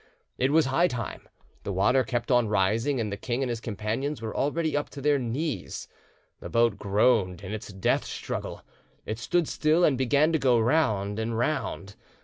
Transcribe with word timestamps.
It 0.39 0.51
was 0.51 0.65
high 0.65 0.87
time: 0.87 1.29
the 1.61 1.71
water 1.71 2.03
kept 2.03 2.31
on 2.31 2.47
rising, 2.47 2.99
and 2.99 3.11
the 3.11 3.17
king 3.17 3.43
and 3.43 3.51
his 3.51 3.61
companions 3.61 4.19
were 4.19 4.35
already 4.35 4.75
up 4.75 4.89
to 4.89 4.99
their 4.99 5.19
knees; 5.19 5.87
the 6.39 6.49
boat 6.49 6.79
groaned 6.79 7.43
in 7.43 7.53
its 7.53 7.71
death 7.71 8.05
struggle; 8.05 8.63
it 9.05 9.19
stood 9.19 9.47
still, 9.47 9.83
and 9.83 9.99
began 9.99 10.33
to 10.33 10.39
go 10.39 10.57
round 10.59 11.19
and 11.19 11.37
round. 11.37 11.95